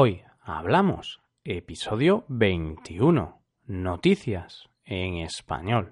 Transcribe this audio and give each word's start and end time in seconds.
Hoy 0.00 0.22
hablamos, 0.42 1.18
episodio 1.42 2.24
21, 2.28 3.42
noticias 3.66 4.68
en 4.84 5.16
español. 5.16 5.90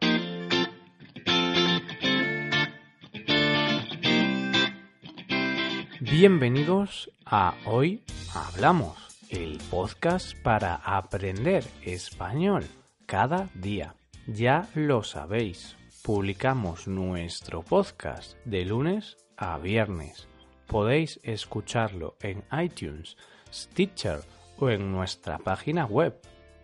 Bienvenidos 5.99 7.11
a 7.25 7.55
Hoy 7.65 8.05
Hablamos, 8.33 8.97
el 9.29 9.59
podcast 9.73 10.41
para 10.41 10.77
aprender 10.77 11.65
español 11.83 12.65
cada 13.07 13.49
día. 13.55 13.97
Ya 14.29 14.69
lo 14.77 15.03
sabéis, 15.03 15.77
publicamos 16.05 16.87
nuestro 16.87 17.63
podcast 17.63 18.37
de 18.45 18.67
lunes 18.67 19.17
a 19.37 19.59
viernes. 19.59 20.29
Podéis 20.69 21.19
escucharlo 21.25 22.17
en 22.21 22.45
iTunes, 22.53 23.17
Stitcher 23.57 24.21
o 24.59 24.69
en 24.69 24.93
nuestra 24.93 25.39
página 25.39 25.87
web 25.87 26.21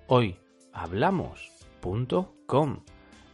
hoyhablamos.com. 0.07 2.81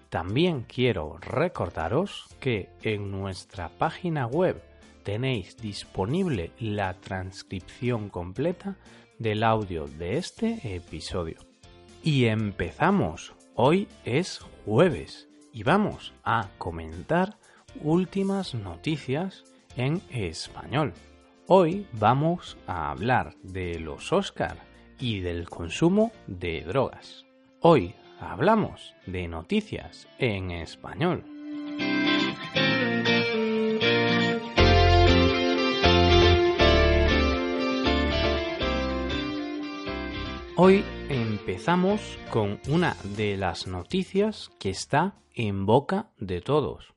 También 0.09 0.62
quiero 0.62 1.19
recordaros 1.19 2.29
que 2.41 2.70
en 2.82 3.10
nuestra 3.10 3.68
página 3.68 4.27
web 4.27 4.62
tenéis 5.02 5.56
disponible 5.56 6.52
la 6.60 6.95
transcripción 6.95 8.09
completa 8.09 8.77
del 9.18 9.42
audio 9.42 9.87
de 9.87 10.18
este 10.18 10.77
episodio. 10.77 11.40
Y 12.02 12.27
empezamos. 12.27 13.34
Hoy 13.54 13.88
es 14.04 14.38
jueves 14.65 15.29
y 15.52 15.65
vamos 15.65 16.15
a 16.23 16.48
comentar 16.59 17.37
últimas 17.82 18.54
noticias 18.54 19.43
en 19.77 20.01
español. 20.10 20.95
Hoy 21.51 21.87
vamos 21.95 22.59
a 22.66 22.91
hablar 22.91 23.34
de 23.43 23.80
los 23.80 24.12
Oscar 24.12 24.59
y 24.98 25.20
del 25.20 25.48
consumo 25.48 26.12
de 26.27 26.61
drogas. 26.61 27.24
Hoy 27.62 27.95
hablamos 28.21 28.95
de 29.07 29.29
noticias 29.29 30.07
en 30.18 30.51
español. 30.51 31.24
Hoy 40.57 40.85
empezamos 41.09 42.18
con 42.30 42.60
una 42.68 42.95
de 43.16 43.38
las 43.38 43.66
noticias 43.66 44.51
que 44.60 44.68
está 44.68 45.15
en 45.33 45.65
boca 45.65 46.10
de 46.18 46.43
todos. 46.43 46.93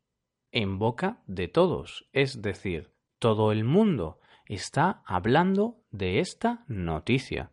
En 0.52 0.78
boca 0.78 1.24
de 1.26 1.48
todos, 1.48 2.10
es 2.12 2.42
decir, 2.42 2.92
todo 3.18 3.54
el 3.54 3.64
mundo 3.64 4.18
está 4.54 5.02
hablando 5.06 5.78
de 5.92 6.20
esta 6.20 6.64
noticia. 6.68 7.52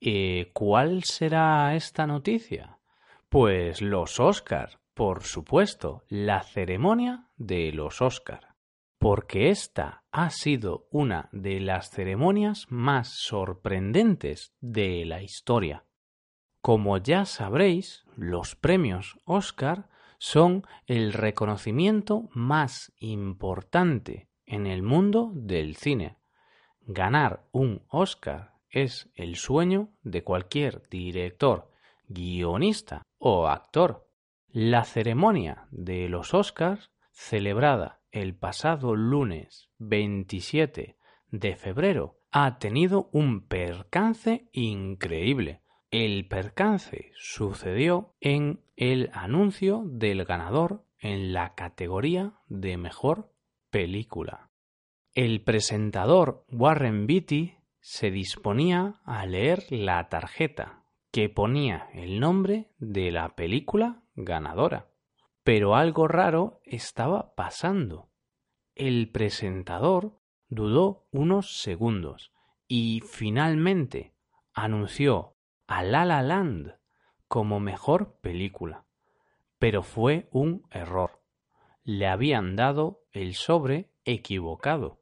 ¿Y 0.00 0.46
cuál 0.46 1.04
será 1.04 1.74
esta 1.74 2.06
noticia? 2.06 2.78
Pues 3.28 3.80
los 3.82 4.20
Oscar, 4.20 4.80
por 4.94 5.22
supuesto, 5.22 6.04
la 6.08 6.42
ceremonia 6.42 7.28
de 7.36 7.72
los 7.72 8.02
Oscar 8.02 8.54
porque 9.04 9.50
esta 9.50 10.02
ha 10.12 10.30
sido 10.30 10.88
una 10.90 11.28
de 11.30 11.60
las 11.60 11.90
ceremonias 11.90 12.64
más 12.70 13.08
sorprendentes 13.08 14.54
de 14.62 15.04
la 15.04 15.20
historia. 15.20 15.84
Como 16.62 16.96
ya 16.96 17.26
sabréis, 17.26 18.06
los 18.16 18.56
premios 18.56 19.18
Oscar 19.26 19.90
son 20.16 20.62
el 20.86 21.12
reconocimiento 21.12 22.30
más 22.32 22.94
importante 22.96 24.30
en 24.46 24.66
el 24.66 24.82
mundo 24.82 25.30
del 25.34 25.76
cine. 25.76 26.16
Ganar 26.86 27.46
un 27.52 27.82
Oscar 27.88 28.54
es 28.68 29.10
el 29.14 29.36
sueño 29.36 29.90
de 30.02 30.22
cualquier 30.24 30.88
director, 30.88 31.70
guionista 32.08 33.02
o 33.18 33.46
actor. 33.48 34.08
La 34.48 34.84
ceremonia 34.84 35.66
de 35.70 36.08
los 36.08 36.34
Oscars, 36.34 36.90
celebrada 37.12 38.00
el 38.10 38.34
pasado 38.34 38.94
lunes 38.94 39.70
27 39.78 40.96
de 41.30 41.56
febrero 41.56 42.18
ha 42.30 42.58
tenido 42.58 43.08
un 43.12 43.46
percance 43.46 44.48
increíble. 44.52 45.62
El 45.90 46.26
percance 46.26 47.12
sucedió 47.16 48.14
en 48.20 48.60
el 48.76 49.10
anuncio 49.12 49.84
del 49.86 50.24
ganador 50.24 50.84
en 50.98 51.32
la 51.32 51.54
categoría 51.54 52.34
de 52.48 52.76
mejor 52.76 53.33
película. 53.74 54.52
El 55.14 55.42
presentador 55.42 56.46
Warren 56.52 57.08
Beatty 57.08 57.56
se 57.80 58.12
disponía 58.12 59.00
a 59.04 59.26
leer 59.26 59.64
la 59.68 60.08
tarjeta 60.08 60.84
que 61.10 61.28
ponía 61.28 61.88
el 61.92 62.20
nombre 62.20 62.70
de 62.78 63.10
la 63.10 63.34
película 63.34 64.04
ganadora. 64.14 64.92
Pero 65.42 65.74
algo 65.74 66.06
raro 66.06 66.60
estaba 66.62 67.34
pasando. 67.34 68.12
El 68.76 69.10
presentador 69.10 70.20
dudó 70.46 71.08
unos 71.10 71.60
segundos 71.60 72.30
y 72.68 73.00
finalmente 73.00 74.14
anunció 74.52 75.34
a 75.66 75.82
La 75.82 76.04
La 76.04 76.22
Land 76.22 76.76
como 77.26 77.58
mejor 77.58 78.20
película. 78.20 78.86
Pero 79.58 79.82
fue 79.82 80.28
un 80.30 80.62
error. 80.70 81.24
Le 81.82 82.06
habían 82.06 82.54
dado 82.54 83.03
el 83.14 83.34
sobre 83.34 83.90
equivocado. 84.04 85.00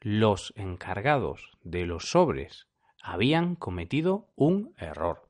Los 0.00 0.54
encargados 0.56 1.52
de 1.62 1.84
los 1.84 2.10
sobres 2.10 2.66
habían 3.02 3.54
cometido 3.54 4.30
un 4.34 4.74
error. 4.78 5.28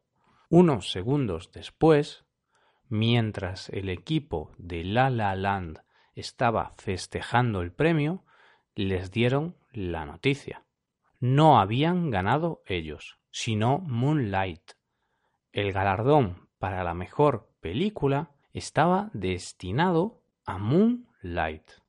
Unos 0.48 0.93
segundos 0.93 1.50
después, 1.50 2.25
Mientras 2.88 3.70
el 3.70 3.88
equipo 3.88 4.53
de 4.59 4.84
La 4.84 5.10
La 5.10 5.34
Land 5.34 5.81
estaba 6.14 6.75
festejando 6.76 7.62
el 7.62 7.72
premio, 7.72 8.25
les 8.75 9.10
dieron 9.10 9.56
la 9.72 10.04
noticia. 10.04 10.64
No 11.19 11.59
habían 11.59 12.10
ganado 12.10 12.62
ellos, 12.66 13.19
sino 13.31 13.78
Moonlight. 13.78 14.72
El 15.50 15.72
galardón 15.72 16.48
para 16.59 16.84
la 16.84 16.94
mejor 16.94 17.50
película 17.60 18.31
estaba 18.53 19.10
destinado 19.12 20.22
a 20.44 20.59
Moonlight. 20.59 21.84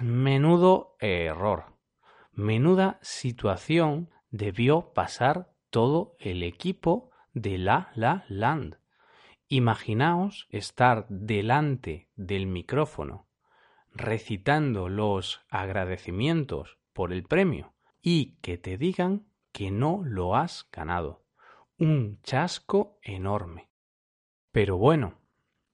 Menudo 0.00 0.96
error. 1.00 1.76
Menuda 2.32 2.98
situación 3.02 4.10
debió 4.30 4.92
pasar 4.92 5.52
todo 5.70 6.16
el 6.18 6.42
equipo 6.42 7.10
de 7.32 7.58
La 7.58 7.90
La 7.94 8.24
Land. 8.28 8.78
Imaginaos 9.48 10.46
estar 10.50 11.06
delante 11.08 12.08
del 12.16 12.46
micrófono 12.46 13.28
recitando 13.94 14.88
los 14.88 15.40
agradecimientos 15.48 16.78
por 16.92 17.12
el 17.12 17.22
premio 17.22 17.74
y 18.02 18.36
que 18.40 18.58
te 18.58 18.76
digan 18.76 19.26
que 19.52 19.70
no 19.70 20.02
lo 20.04 20.34
has 20.36 20.68
ganado. 20.72 21.24
Un 21.78 22.20
chasco 22.22 22.98
enorme. 23.02 23.70
Pero 24.50 24.76
bueno, 24.76 25.20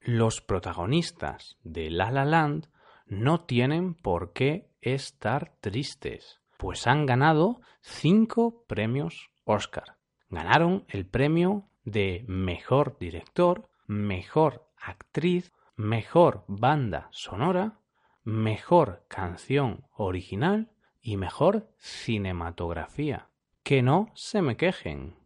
los 0.01 0.41
protagonistas 0.41 1.59
de 1.63 1.91
La 1.91 2.11
La 2.11 2.25
Land 2.25 2.69
no 3.11 3.41
tienen 3.45 3.95
por 3.95 4.33
qué 4.33 4.71
estar 4.81 5.53
tristes, 5.61 6.41
pues 6.57 6.87
han 6.87 7.07
ganado 7.07 7.61
cinco 7.83 8.65
premios 8.67 9.31
Oscar. 9.45 9.97
Ganaron 10.29 10.85
el 10.89 11.07
premio 11.07 11.69
de 11.85 12.25
Mejor 12.29 12.97
Director, 12.99 13.69
Mejor 13.87 14.71
Actriz, 14.77 15.53
Mejor 15.75 16.45
Banda 16.47 17.09
Sonora, 17.11 17.81
Mejor 18.23 19.05
Canción 19.09 19.87
Original 19.97 20.71
y 21.01 21.17
Mejor 21.17 21.69
Cinematografía. 21.79 23.29
Que 23.65 23.83
no 23.83 24.13
se 24.15 24.41
me 24.41 24.57
quejen. 24.57 25.17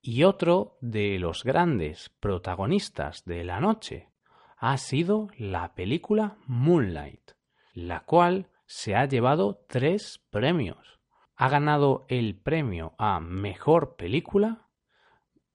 Y 0.00 0.24
otro 0.24 0.78
de 0.80 1.18
los 1.18 1.44
grandes 1.44 2.08
protagonistas 2.20 3.24
de 3.24 3.44
la 3.44 3.60
noche 3.60 4.08
ha 4.56 4.78
sido 4.78 5.28
la 5.36 5.74
película 5.74 6.38
Moonlight, 6.46 7.32
la 7.76 8.00
cual 8.00 8.48
se 8.64 8.96
ha 8.96 9.04
llevado 9.04 9.62
tres 9.68 10.24
premios. 10.30 10.98
Ha 11.36 11.50
ganado 11.50 12.06
el 12.08 12.34
premio 12.34 12.94
a 12.96 13.20
Mejor 13.20 13.96
Película, 13.96 14.70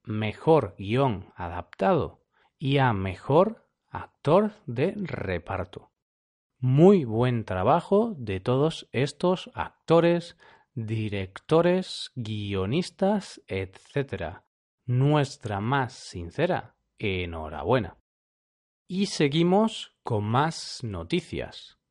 mejor 0.04 0.76
guion 0.78 1.32
adaptado 1.34 2.22
y 2.58 2.78
a 2.78 2.92
mejor 2.92 3.68
actor 3.88 4.52
de 4.66 4.94
reparto. 4.96 5.90
Muy 6.60 7.04
buen 7.04 7.44
trabajo 7.44 8.14
de 8.16 8.38
todos 8.38 8.88
estos 8.92 9.50
actores, 9.54 10.36
directores, 10.74 12.12
guionistas, 12.14 13.42
etc. 13.48 14.42
Nuestra 14.86 15.60
más 15.60 15.92
sincera 15.92 16.76
enhorabuena. 16.98 17.98
Y 18.86 19.06
seguimos 19.06 19.96
con 20.04 20.22
más 20.22 20.84
noticias, 20.84 21.81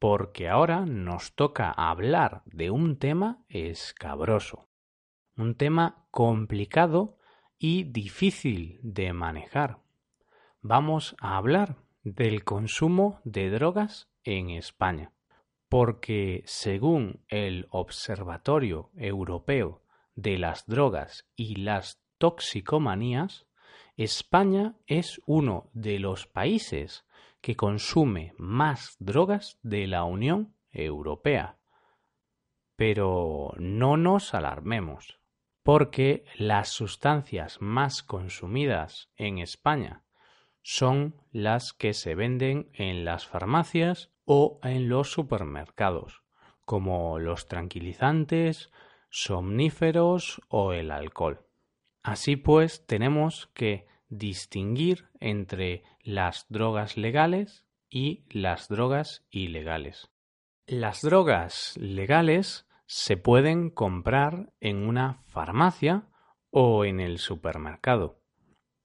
porque 0.00 0.48
ahora 0.48 0.86
nos 0.86 1.34
toca 1.34 1.70
hablar 1.70 2.42
de 2.46 2.70
un 2.70 2.98
tema 2.98 3.44
escabroso. 3.48 4.66
un 5.36 5.54
tema 5.54 6.06
complicado 6.10 7.16
y 7.58 7.84
difícil 7.84 8.78
de 8.82 9.12
manejar. 9.14 9.78
Vamos 10.60 11.16
a 11.20 11.36
hablar 11.38 11.76
del 12.02 12.44
consumo 12.44 13.20
de 13.24 13.48
drogas 13.48 14.10
en 14.22 14.50
España, 14.50 15.12
porque 15.68 16.42
según 16.44 17.22
el 17.28 17.66
Observatorio 17.70 18.90
Europeo 18.96 19.82
de 20.14 20.36
las 20.36 20.66
Drogas 20.66 21.26
y 21.36 21.56
las 21.56 22.02
Toxicomanías, 22.18 23.46
España 23.96 24.76
es 24.86 25.20
uno 25.26 25.70
de 25.72 25.98
los 25.98 26.26
países 26.26 27.04
que 27.40 27.56
consume 27.56 28.34
más 28.38 28.96
drogas 28.98 29.58
de 29.62 29.86
la 29.86 30.04
Unión 30.04 30.54
Europea. 30.70 31.58
Pero 32.76 33.52
no 33.58 33.96
nos 33.96 34.34
alarmemos, 34.34 35.20
porque 35.62 36.24
las 36.36 36.68
sustancias 36.68 37.60
más 37.60 38.02
consumidas 38.02 39.10
en 39.16 39.38
España 39.38 40.04
son 40.62 41.16
las 41.32 41.72
que 41.72 41.94
se 41.94 42.14
venden 42.14 42.70
en 42.74 43.04
las 43.04 43.26
farmacias 43.26 44.12
o 44.24 44.60
en 44.62 44.88
los 44.88 45.10
supermercados, 45.10 46.22
como 46.64 47.18
los 47.18 47.48
tranquilizantes, 47.48 48.70
somníferos 49.08 50.40
o 50.48 50.72
el 50.72 50.90
alcohol. 50.90 51.46
Así 52.02 52.36
pues, 52.36 52.86
tenemos 52.86 53.48
que 53.54 53.86
distinguir 54.10 55.08
entre 55.20 55.84
las 56.02 56.46
drogas 56.48 56.96
legales 56.96 57.64
y 57.88 58.24
las 58.28 58.68
drogas 58.68 59.24
ilegales. 59.30 60.10
Las 60.66 61.00
drogas 61.02 61.76
legales 61.78 62.66
se 62.86 63.16
pueden 63.16 63.70
comprar 63.70 64.52
en 64.60 64.86
una 64.86 65.22
farmacia 65.26 66.08
o 66.50 66.84
en 66.84 67.00
el 67.00 67.18
supermercado 67.18 68.20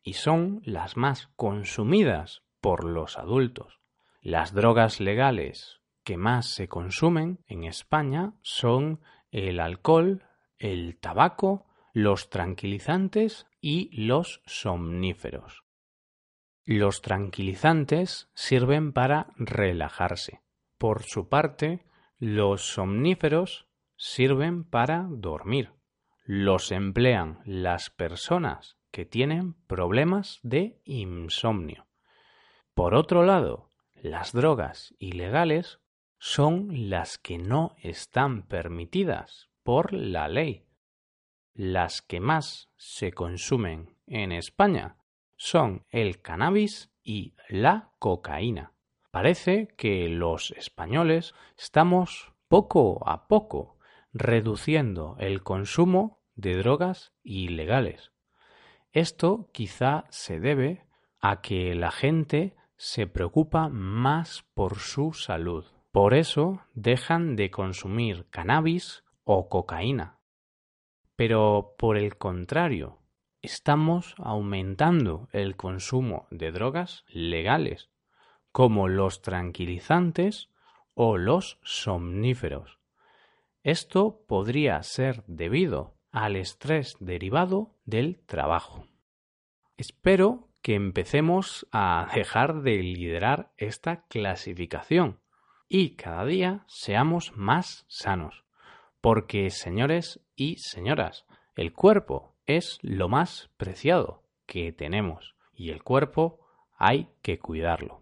y 0.01 0.13
son 0.13 0.61
las 0.63 0.97
más 0.97 1.27
consumidas 1.35 2.43
por 2.61 2.83
los 2.85 3.17
adultos. 3.17 3.79
Las 4.21 4.53
drogas 4.53 4.99
legales 4.99 5.81
que 6.03 6.17
más 6.17 6.47
se 6.47 6.67
consumen 6.67 7.43
en 7.47 7.63
España 7.63 8.33
son 8.41 9.01
el 9.31 9.59
alcohol, 9.59 10.23
el 10.59 10.97
tabaco, 10.99 11.65
los 11.95 12.29
tranquilizantes 12.29 13.47
y 13.61 13.89
los 14.05 14.41
somníferos. 14.45 15.63
Los 16.65 17.01
tranquilizantes 17.01 18.29
sirven 18.33 18.91
para 18.91 19.27
relajarse. 19.37 20.41
Por 20.77 21.03
su 21.03 21.29
parte, 21.29 21.85
los 22.19 22.73
somníferos 22.73 23.69
sirven 23.95 24.65
para 24.65 25.07
dormir. 25.09 25.71
Los 26.25 26.73
emplean 26.73 27.39
las 27.45 27.91
personas 27.91 28.75
que 28.91 29.05
tienen 29.05 29.53
problemas 29.65 30.39
de 30.43 30.81
insomnio. 30.83 31.87
Por 32.73 32.93
otro 32.93 33.23
lado, 33.23 33.69
las 33.93 34.33
drogas 34.33 34.93
ilegales 34.99 35.79
son 36.19 36.89
las 36.89 37.17
que 37.17 37.37
no 37.37 37.73
están 37.81 38.43
permitidas 38.43 39.49
por 39.63 39.93
la 39.93 40.27
ley. 40.27 40.65
Las 41.55 42.01
que 42.01 42.19
más 42.19 42.69
se 42.75 43.13
consumen 43.13 43.95
en 44.07 44.33
España 44.33 44.97
son 45.37 45.85
el 45.89 46.21
cannabis 46.21 46.91
y 47.01 47.33
la 47.47 47.91
cocaína. 47.97 48.73
Parece 49.09 49.69
que 49.77 50.09
los 50.09 50.51
españoles 50.51 51.33
estamos 51.57 52.33
poco 52.49 53.07
a 53.07 53.29
poco 53.29 53.77
reduciendo 54.11 55.15
el 55.17 55.43
consumo 55.43 56.19
de 56.35 56.57
drogas 56.57 57.13
ilegales. 57.23 58.11
Esto 58.91 59.49
quizá 59.53 60.03
se 60.09 60.41
debe 60.41 60.85
a 61.21 61.39
que 61.39 61.73
la 61.73 61.91
gente 61.91 62.57
se 62.75 63.07
preocupa 63.07 63.69
más 63.69 64.43
por 64.53 64.79
su 64.79 65.13
salud. 65.13 65.63
Por 65.93 66.15
eso 66.15 66.63
dejan 66.73 67.37
de 67.37 67.49
consumir 67.49 68.27
cannabis 68.29 69.05
o 69.23 69.47
cocaína. 69.47 70.19
Pero 71.15 71.75
por 71.77 71.97
el 71.97 72.17
contrario, 72.17 72.99
estamos 73.41 74.15
aumentando 74.17 75.29
el 75.31 75.55
consumo 75.55 76.27
de 76.31 76.51
drogas 76.51 77.05
legales, 77.07 77.89
como 78.51 78.87
los 78.87 79.21
tranquilizantes 79.21 80.49
o 80.93 81.17
los 81.17 81.59
somníferos. 81.63 82.79
Esto 83.63 84.23
podría 84.27 84.81
ser 84.83 85.23
debido 85.27 85.97
al 86.11 86.35
estrés 86.35 86.95
derivado 86.99 87.75
del 87.85 88.19
trabajo. 88.25 88.87
Espero 89.77 90.49
que 90.61 90.75
empecemos 90.75 91.67
a 91.71 92.09
dejar 92.15 92.61
de 92.61 92.81
liderar 92.81 93.51
esta 93.57 94.05
clasificación 94.07 95.19
y 95.67 95.95
cada 95.95 96.25
día 96.25 96.63
seamos 96.67 97.35
más 97.35 97.85
sanos. 97.87 98.44
Porque, 99.05 99.51
señores 99.51 100.19
y 100.35 100.57
señoras, 100.57 101.27
el 101.55 101.73
cuerpo 101.73 102.39
es 102.47 102.79
lo 102.81 103.07
más 103.07 103.51
preciado 103.55 104.23
que 104.47 104.71
tenemos 104.73 105.35
y 105.53 105.69
el 105.69 105.83
cuerpo 105.83 106.39
hay 106.75 107.09
que 107.21 107.37
cuidarlo. 107.37 108.01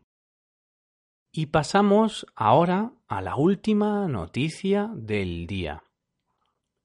Y 1.29 1.47
pasamos 1.47 2.25
ahora 2.38 2.94
a 3.09 3.21
la 3.21 3.35
última 3.35 4.07
noticia 4.07 4.91
del 4.95 5.45
día. 5.45 5.83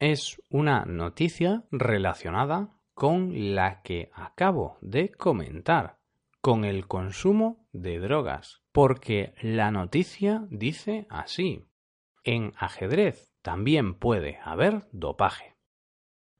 Es 0.00 0.42
una 0.50 0.84
noticia 0.84 1.62
relacionada 1.70 2.74
con 2.94 3.54
la 3.54 3.82
que 3.82 4.10
acabo 4.14 4.78
de 4.80 5.12
comentar, 5.12 6.00
con 6.40 6.64
el 6.64 6.88
consumo 6.88 7.68
de 7.70 8.00
drogas, 8.00 8.62
porque 8.72 9.32
la 9.42 9.70
noticia 9.70 10.44
dice 10.50 11.06
así. 11.08 11.68
En 12.24 12.52
ajedrez 12.56 13.27
también 13.42 13.94
puede 13.94 14.38
haber 14.42 14.88
dopaje. 14.92 15.56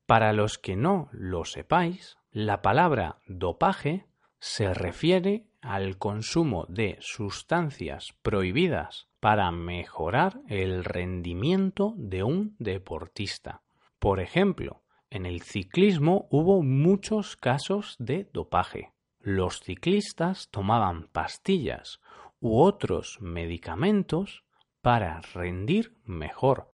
Para 0.07 0.33
los 0.33 0.59
que 0.59 0.77
no 0.77 1.09
lo 1.13 1.45
sepáis, 1.45 2.17
la 2.31 2.63
palabra 2.63 3.19
dopaje 3.27 4.07
se 4.41 4.73
refiere 4.73 5.49
al 5.61 5.99
consumo 5.99 6.67
de 6.69 6.97
sustancias 7.01 8.15
prohibidas 8.23 9.09
para 9.21 9.51
mejorar 9.51 10.41
el 10.49 10.85
rendimiento 10.85 11.95
de 11.97 12.23
un 12.23 12.55
deportista. 12.59 13.63
Por 13.99 14.21
ejemplo, 14.21 14.83
en 15.11 15.27
el 15.27 15.43
ciclismo 15.43 16.29
hubo 16.31 16.63
muchos 16.63 17.37
casos 17.37 17.97
de 17.99 18.29
dopaje. 18.33 18.93
Los 19.21 19.61
ciclistas 19.61 20.49
tomaban 20.51 21.09
pastillas 21.09 22.01
u 22.41 22.61
otros 22.61 23.19
medicamentos 23.21 24.45
para 24.81 25.21
rendir 25.35 25.97
mejor, 26.05 26.73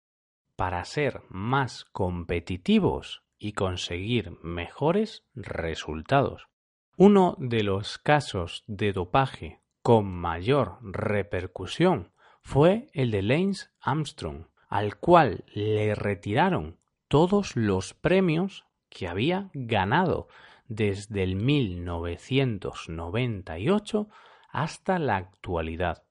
para 0.57 0.85
ser 0.85 1.23
más 1.29 1.85
competitivos 1.85 3.23
y 3.39 3.53
conseguir 3.53 4.33
mejores 4.43 5.25
resultados. 5.35 6.49
Uno 6.97 7.37
de 7.39 7.63
los 7.63 7.99
casos 7.99 8.65
de 8.67 8.93
dopaje 8.93 9.61
con 9.83 10.07
mayor 10.07 10.79
repercusión 10.83 12.13
fue 12.43 12.89
el 12.93 13.11
de 13.11 13.23
Lance 13.23 13.69
Armstrong, 13.81 14.49
al 14.69 14.97
cual 14.97 15.45
le 15.55 15.95
retiraron 15.95 16.77
todos 17.09 17.57
los 17.57 17.95
premios 17.95 18.67
que 18.89 19.09
había 19.09 19.51
ganado 19.55 20.29
desde 20.67 21.23
el 21.23 21.37
1998 21.37 24.09
hasta 24.51 24.99
la 24.99 25.17
actualidad. 25.17 26.03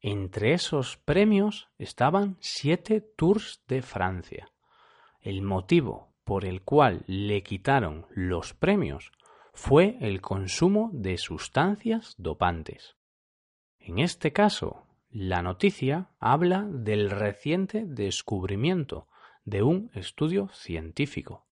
Entre 0.00 0.54
esos 0.54 0.96
premios 0.96 1.68
estaban 1.78 2.38
siete 2.40 3.00
Tours 3.00 3.62
de 3.68 3.82
Francia. 3.82 4.50
El 5.20 5.42
motivo 5.42 6.14
por 6.24 6.44
el 6.44 6.62
cual 6.62 7.04
le 7.06 7.42
quitaron 7.42 8.06
los 8.10 8.54
premios 8.54 9.12
fue 9.52 9.98
el 10.00 10.20
consumo 10.22 10.90
de 10.92 11.18
sustancias 11.18 12.14
dopantes. 12.16 12.96
En 13.78 13.98
este 13.98 14.32
caso, 14.32 14.86
la 15.10 15.42
noticia 15.42 16.10
habla 16.18 16.66
del 16.70 17.10
reciente 17.10 17.84
descubrimiento 17.84 19.08
de 19.44 19.62
un 19.62 19.90
estudio 19.94 20.48
científico. 20.54 21.46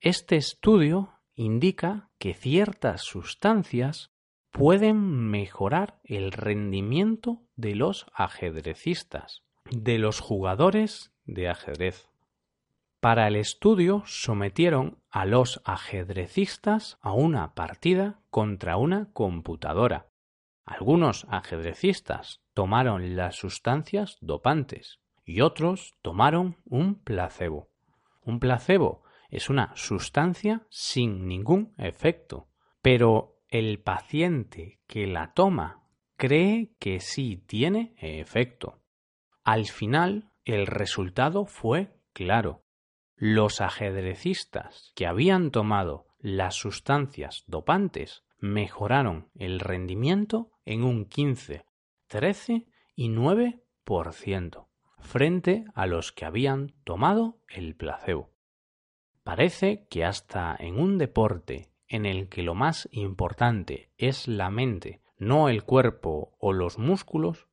Este 0.00 0.36
estudio 0.36 1.12
indica 1.34 2.08
que 2.18 2.32
ciertas 2.32 3.02
sustancias 3.02 4.12
pueden 4.56 5.28
mejorar 5.30 6.00
el 6.02 6.32
rendimiento 6.32 7.42
de 7.56 7.74
los 7.74 8.06
ajedrecistas, 8.14 9.42
de 9.70 9.98
los 9.98 10.20
jugadores 10.20 11.12
de 11.26 11.50
ajedrez. 11.50 12.08
Para 13.00 13.28
el 13.28 13.36
estudio 13.36 14.02
sometieron 14.06 14.98
a 15.10 15.26
los 15.26 15.60
ajedrecistas 15.66 16.96
a 17.02 17.12
una 17.12 17.52
partida 17.52 18.18
contra 18.30 18.78
una 18.78 19.10
computadora. 19.12 20.06
Algunos 20.64 21.26
ajedrecistas 21.28 22.40
tomaron 22.54 23.14
las 23.14 23.36
sustancias 23.36 24.16
dopantes 24.22 25.00
y 25.26 25.42
otros 25.42 25.92
tomaron 26.00 26.56
un 26.64 26.94
placebo. 26.94 27.68
Un 28.22 28.40
placebo 28.40 29.02
es 29.28 29.50
una 29.50 29.72
sustancia 29.76 30.62
sin 30.70 31.28
ningún 31.28 31.74
efecto. 31.76 32.48
Pero 32.80 33.35
el 33.58 33.78
paciente 33.78 34.80
que 34.86 35.06
la 35.06 35.32
toma 35.32 35.82
cree 36.16 36.74
que 36.78 37.00
sí 37.00 37.42
tiene 37.46 37.94
efecto. 37.96 38.82
Al 39.44 39.66
final, 39.66 40.30
el 40.44 40.66
resultado 40.66 41.46
fue 41.46 41.96
claro. 42.12 42.64
Los 43.16 43.62
ajedrecistas 43.62 44.92
que 44.94 45.06
habían 45.06 45.50
tomado 45.50 46.06
las 46.18 46.54
sustancias 46.54 47.44
dopantes 47.46 48.24
mejoraron 48.38 49.30
el 49.34 49.60
rendimiento 49.60 50.50
en 50.66 50.84
un 50.84 51.06
15, 51.06 51.64
13 52.08 52.66
y 52.94 53.08
9% 53.08 54.68
frente 54.98 55.64
a 55.74 55.86
los 55.86 56.12
que 56.12 56.26
habían 56.26 56.74
tomado 56.84 57.38
el 57.48 57.74
placebo. 57.74 58.34
Parece 59.22 59.86
que 59.88 60.04
hasta 60.04 60.54
en 60.58 60.78
un 60.78 60.98
deporte 60.98 61.70
en 61.88 62.06
el 62.06 62.28
que 62.28 62.42
lo 62.42 62.54
más 62.54 62.88
importante 62.92 63.90
es 63.96 64.28
la 64.28 64.50
mente, 64.50 65.00
no 65.18 65.48
el 65.48 65.64
cuerpo 65.64 66.36
o 66.38 66.52
los 66.52 66.78
músculos, 66.78 67.46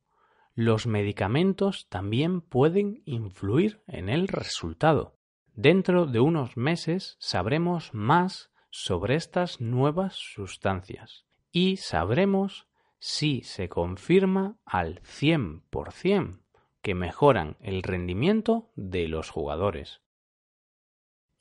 los 0.56 0.86
medicamentos 0.86 1.88
también 1.90 2.42
pueden 2.42 3.02
influir 3.06 3.82
en 3.88 4.10
el 4.10 4.28
resultado. 4.28 5.18
Dentro 5.56 6.06
de 6.06 6.20
unos 6.20 6.58
meses 6.58 7.16
sabremos 7.20 7.94
más 7.94 8.52
sobre 8.70 9.16
estas 9.16 9.62
nuevas 9.62 10.16
sustancias 10.16 11.26
y 11.52 11.78
sabremos 11.78 12.68
si 13.00 13.42
se 13.44 13.70
confirma 13.70 14.58
al 14.66 15.02
100% 15.02 16.40
que 16.82 16.96
mejoran 16.96 17.58
el 17.62 17.82
rendimiento 17.82 18.72
de 18.76 19.08
los 19.08 19.30
jugadores. 19.30 20.03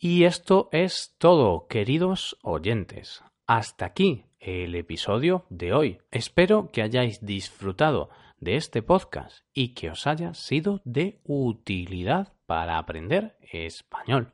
Y 0.05 0.25
esto 0.25 0.69
es 0.73 1.15
todo, 1.17 1.69
queridos 1.69 2.37
oyentes. 2.43 3.23
Hasta 3.47 3.85
aquí 3.85 4.25
el 4.41 4.75
episodio 4.75 5.47
de 5.49 5.73
hoy. 5.73 6.01
Espero 6.11 6.73
que 6.73 6.83
hayáis 6.83 7.25
disfrutado 7.25 8.11
de 8.41 8.57
este 8.57 8.83
podcast 8.83 9.47
y 9.55 9.75
que 9.75 9.91
os 9.91 10.09
haya 10.09 10.35
sido 10.35 10.81
de 10.85 11.21
utilidad 11.23 12.33
para 12.47 12.79
aprender 12.79 13.37
español. 13.53 14.33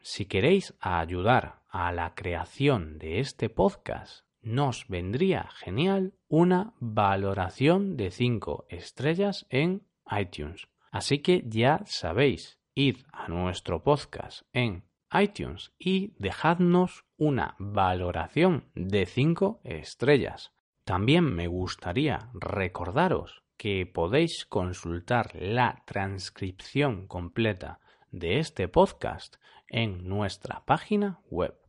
Si 0.00 0.24
queréis 0.24 0.72
ayudar 0.80 1.60
a 1.68 1.92
la 1.92 2.14
creación 2.14 2.96
de 2.96 3.20
este 3.20 3.50
podcast, 3.50 4.24
nos 4.40 4.88
vendría 4.88 5.50
genial 5.50 6.14
una 6.28 6.72
valoración 6.80 7.98
de 7.98 8.10
5 8.10 8.64
estrellas 8.70 9.44
en 9.50 9.82
iTunes. 10.18 10.66
Así 10.90 11.18
que 11.18 11.44
ya 11.46 11.82
sabéis, 11.84 12.58
id 12.74 12.96
a 13.12 13.28
nuestro 13.28 13.82
podcast 13.82 14.44
en 14.54 14.88
iTunes 15.12 15.72
y 15.78 16.14
dejadnos 16.18 17.04
una 17.16 17.54
valoración 17.58 18.70
de 18.74 19.06
5 19.06 19.60
estrellas. 19.64 20.52
También 20.84 21.34
me 21.34 21.46
gustaría 21.46 22.30
recordaros 22.34 23.42
que 23.56 23.86
podéis 23.86 24.46
consultar 24.46 25.34
la 25.34 25.82
transcripción 25.86 27.06
completa 27.06 27.80
de 28.10 28.38
este 28.38 28.68
podcast 28.68 29.36
en 29.68 30.08
nuestra 30.08 30.64
página 30.64 31.20
web 31.30 31.60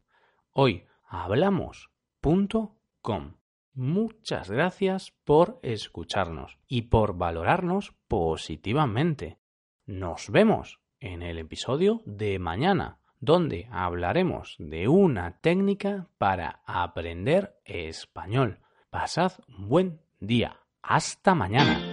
hoyhablamos.com. 0.54 3.36
Muchas 3.74 4.52
gracias 4.52 5.12
por 5.24 5.60
escucharnos 5.64 6.60
y 6.68 6.84
por 6.84 7.18
valorarnos 7.18 7.94
positivamente. 8.08 9.40
Nos 9.86 10.30
vemos 10.30 10.80
en 11.00 11.22
el 11.22 11.38
episodio 11.38 12.02
de 12.06 12.38
mañana, 12.38 13.00
donde 13.22 13.70
hablaremos 13.72 14.56
de 14.60 14.88
una 14.90 15.38
técnica 15.40 16.08
para 16.18 16.62
aprender 16.66 17.56
español. 17.64 18.60
Pasad 18.90 19.32
un 19.48 19.70
buen 19.70 20.02
día. 20.20 20.58
Hasta 20.82 21.36
mañana. 21.36 21.91